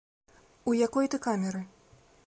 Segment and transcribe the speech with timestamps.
[0.71, 1.65] У якой ты камеры?